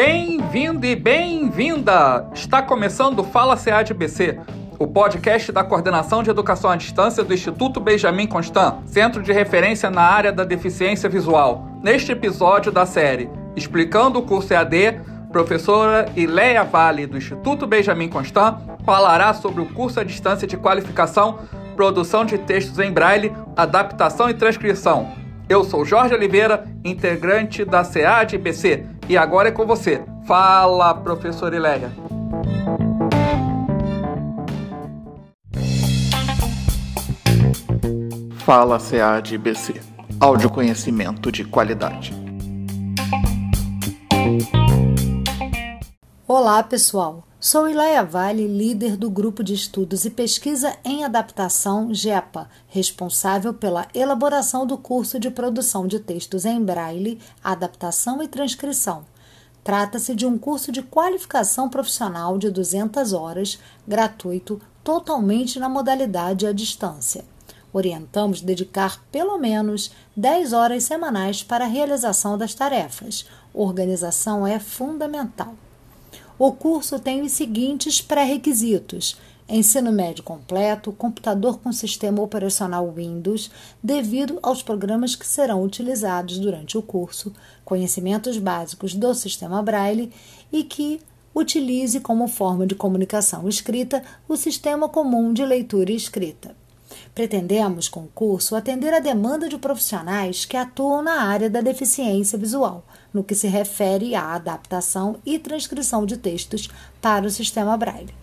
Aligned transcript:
Bem-vindo 0.00 0.86
e 0.86 0.94
bem-vinda! 0.94 2.30
Está 2.32 2.62
começando 2.62 3.18
o 3.18 3.24
Fala 3.24 3.56
CADBC, 3.56 4.38
o 4.78 4.86
podcast 4.86 5.50
da 5.50 5.64
Coordenação 5.64 6.22
de 6.22 6.30
Educação 6.30 6.70
à 6.70 6.76
Distância 6.76 7.24
do 7.24 7.34
Instituto 7.34 7.80
Benjamin 7.80 8.28
Constant, 8.28 8.76
centro 8.86 9.20
de 9.20 9.32
referência 9.32 9.90
na 9.90 10.02
área 10.02 10.30
da 10.30 10.44
deficiência 10.44 11.08
visual. 11.08 11.66
Neste 11.82 12.12
episódio 12.12 12.70
da 12.70 12.86
série 12.86 13.28
Explicando 13.56 14.20
o 14.20 14.22
curso 14.22 14.54
EAD, 14.54 15.00
professora 15.32 16.08
Ileia 16.14 16.62
Vale, 16.62 17.04
do 17.04 17.16
Instituto 17.16 17.66
Benjamin 17.66 18.08
Constant, 18.08 18.56
falará 18.86 19.34
sobre 19.34 19.62
o 19.62 19.66
curso 19.66 19.98
à 19.98 20.04
distância 20.04 20.46
de 20.46 20.56
qualificação 20.56 21.40
Produção 21.74 22.24
de 22.24 22.38
Textos 22.38 22.78
em 22.78 22.92
Braille, 22.92 23.32
Adaptação 23.56 24.30
e 24.30 24.34
Transcrição. 24.34 25.27
Eu 25.48 25.64
sou 25.64 25.82
Jorge 25.82 26.14
Oliveira, 26.14 26.66
integrante 26.84 27.64
da 27.64 27.82
CADBC, 27.82 28.84
e 29.08 29.16
agora 29.16 29.48
é 29.48 29.50
com 29.50 29.66
você. 29.66 30.02
Fala, 30.26 30.92
professora 30.92 31.56
Ileia. 31.56 31.90
Fala 38.40 38.78
CADBC. 38.78 39.80
Áudio 40.20 40.50
conhecimento 40.50 41.32
de 41.32 41.44
qualidade. 41.44 42.12
Olá, 46.30 46.62
pessoal. 46.62 47.24
Sou 47.40 47.66
Ileia 47.66 48.04
Vale, 48.04 48.46
líder 48.46 48.98
do 48.98 49.08
Grupo 49.08 49.42
de 49.42 49.54
Estudos 49.54 50.04
e 50.04 50.10
Pesquisa 50.10 50.76
em 50.84 51.02
Adaptação 51.02 51.94
GEPA, 51.94 52.50
responsável 52.66 53.54
pela 53.54 53.88
elaboração 53.94 54.66
do 54.66 54.76
curso 54.76 55.18
de 55.18 55.30
produção 55.30 55.86
de 55.86 55.98
textos 55.98 56.44
em 56.44 56.62
braille, 56.62 57.18
adaptação 57.42 58.22
e 58.22 58.28
transcrição. 58.28 59.06
Trata-se 59.64 60.14
de 60.14 60.26
um 60.26 60.36
curso 60.36 60.70
de 60.70 60.82
qualificação 60.82 61.66
profissional 61.70 62.36
de 62.36 62.50
200 62.50 63.14
horas, 63.14 63.58
gratuito, 63.86 64.60
totalmente 64.84 65.58
na 65.58 65.70
modalidade 65.70 66.46
à 66.46 66.52
distância. 66.52 67.24
Orientamos 67.72 68.42
dedicar 68.42 69.02
pelo 69.10 69.38
menos 69.38 69.92
10 70.14 70.52
horas 70.52 70.84
semanais 70.84 71.42
para 71.42 71.64
a 71.64 71.68
realização 71.68 72.36
das 72.36 72.52
tarefas. 72.52 73.24
Organização 73.54 74.46
é 74.46 74.58
fundamental. 74.58 75.54
O 76.38 76.52
curso 76.52 77.00
tem 77.00 77.22
os 77.22 77.32
seguintes 77.32 78.00
pré-requisitos: 78.00 79.16
ensino 79.48 79.90
médio 79.90 80.22
completo, 80.22 80.92
computador 80.92 81.58
com 81.58 81.72
sistema 81.72 82.22
operacional 82.22 82.88
Windows, 82.92 83.50
devido 83.82 84.38
aos 84.40 84.62
programas 84.62 85.16
que 85.16 85.26
serão 85.26 85.64
utilizados 85.64 86.38
durante 86.38 86.78
o 86.78 86.82
curso, 86.82 87.32
conhecimentos 87.64 88.38
básicos 88.38 88.94
do 88.94 89.12
sistema 89.14 89.60
Braille 89.60 90.12
e 90.52 90.62
que 90.62 91.00
utilize 91.34 91.98
como 91.98 92.28
forma 92.28 92.68
de 92.68 92.76
comunicação 92.76 93.48
escrita 93.48 94.00
o 94.28 94.36
Sistema 94.36 94.88
Comum 94.88 95.32
de 95.32 95.44
Leitura 95.44 95.90
e 95.90 95.96
Escrita. 95.96 96.54
Pretendemos, 97.14 97.88
com 97.88 98.00
o 98.04 98.10
curso, 98.14 98.54
atender 98.54 98.94
a 98.94 99.00
demanda 99.00 99.48
de 99.48 99.58
profissionais 99.58 100.44
que 100.44 100.56
atuam 100.56 101.02
na 101.02 101.22
área 101.22 101.50
da 101.50 101.60
deficiência 101.60 102.38
visual, 102.38 102.84
no 103.18 103.24
que 103.24 103.34
se 103.34 103.48
refere 103.48 104.14
à 104.14 104.34
adaptação 104.34 105.16
e 105.26 105.40
transcrição 105.40 106.06
de 106.06 106.16
textos 106.16 106.68
para 107.02 107.26
o 107.26 107.30
sistema 107.30 107.76
Braille. 107.76 108.14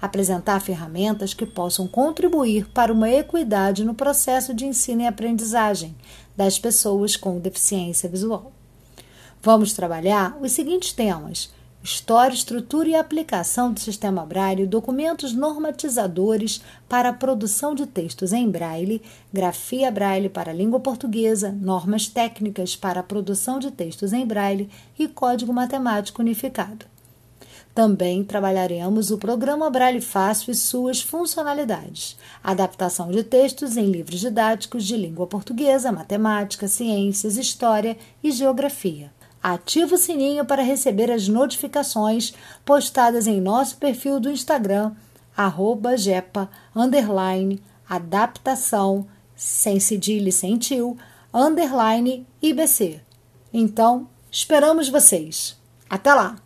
Apresentar 0.00 0.60
ferramentas 0.60 1.34
que 1.34 1.44
possam 1.44 1.88
contribuir 1.88 2.68
para 2.68 2.92
uma 2.92 3.10
equidade 3.10 3.84
no 3.84 3.92
processo 3.92 4.54
de 4.54 4.64
ensino 4.64 5.02
e 5.02 5.06
aprendizagem 5.06 5.96
das 6.36 6.60
pessoas 6.60 7.16
com 7.16 7.40
deficiência 7.40 8.08
visual. 8.08 8.52
Vamos 9.42 9.72
trabalhar 9.72 10.38
os 10.40 10.52
seguintes 10.52 10.92
temas: 10.92 11.52
História, 11.86 12.34
estrutura 12.34 12.88
e 12.88 12.94
aplicação 12.96 13.72
do 13.72 13.78
sistema 13.78 14.26
Braille, 14.26 14.66
documentos 14.66 15.32
normatizadores 15.32 16.60
para 16.88 17.10
a 17.10 17.12
produção 17.12 17.76
de 17.76 17.86
textos 17.86 18.32
em 18.32 18.50
Braille, 18.50 19.00
grafia 19.32 19.88
Braille 19.88 20.28
para 20.28 20.50
a 20.50 20.54
língua 20.54 20.80
portuguesa, 20.80 21.52
normas 21.52 22.08
técnicas 22.08 22.74
para 22.74 22.98
a 22.98 23.04
produção 23.04 23.60
de 23.60 23.70
textos 23.70 24.12
em 24.12 24.26
Braille 24.26 24.68
e 24.98 25.06
código 25.06 25.52
matemático 25.52 26.22
unificado. 26.22 26.86
Também 27.72 28.24
trabalharemos 28.24 29.12
o 29.12 29.18
programa 29.18 29.70
Braille 29.70 30.00
Fácil 30.00 30.50
e 30.50 30.56
suas 30.56 31.00
funcionalidades, 31.00 32.18
adaptação 32.42 33.12
de 33.12 33.22
textos 33.22 33.76
em 33.76 33.92
livros 33.92 34.18
didáticos 34.18 34.84
de 34.84 34.96
língua 34.96 35.28
portuguesa, 35.28 35.92
matemática, 35.92 36.66
ciências, 36.66 37.36
história 37.36 37.96
e 38.24 38.32
geografia 38.32 39.14
ative 39.52 39.94
o 39.94 39.98
sininho 39.98 40.44
para 40.44 40.60
receber 40.60 41.08
as 41.08 41.28
notificações 41.28 42.34
postadas 42.64 43.28
em 43.28 43.40
nosso 43.40 43.76
perfil 43.76 44.18
do 44.18 44.28
Instagram, 44.28 44.92
arroba 45.36 45.96
jepa, 45.96 46.50
underline, 46.74 47.62
adaptação, 47.88 49.06
sem 49.36 49.78
cedilha 49.78 50.30
e 50.30 50.32
sem 50.32 50.58
tio, 50.58 50.98
underline 51.32 52.26
IBC. 52.42 53.00
Então, 53.52 54.08
esperamos 54.32 54.88
vocês. 54.88 55.56
Até 55.88 56.12
lá! 56.12 56.45